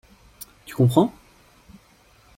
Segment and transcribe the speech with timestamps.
[0.65, 1.13] Tu comprends?